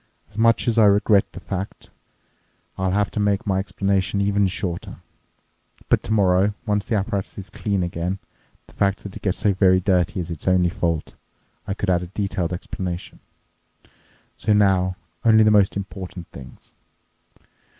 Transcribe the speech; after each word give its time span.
As 0.31 0.37
much 0.39 0.67
as 0.67 0.79
I 0.79 0.85
regret 0.85 1.31
the 1.31 1.39
fact, 1.39 1.91
I'll 2.75 2.89
have 2.89 3.11
to 3.11 3.19
make 3.19 3.45
my 3.45 3.59
explanation 3.59 4.19
even 4.19 4.47
shorter. 4.47 4.95
But 5.89 6.01
tomorrow, 6.01 6.55
once 6.65 6.87
the 6.87 6.95
apparatus 6.95 7.37
is 7.37 7.51
clean 7.51 7.83
again—the 7.83 8.73
fact 8.73 9.03
that 9.03 9.15
it 9.15 9.21
gets 9.21 9.37
so 9.37 9.53
very 9.53 9.79
dirty 9.79 10.19
is 10.19 10.31
its 10.31 10.47
only 10.47 10.69
fault—I 10.69 11.75
could 11.75 11.91
add 11.91 12.01
a 12.01 12.07
detailed 12.07 12.51
explanation. 12.51 13.19
So 14.37 14.53
now, 14.53 14.95
only 15.23 15.43
the 15.43 15.51
most 15.51 15.77
important 15.77 16.25
things. 16.29 16.73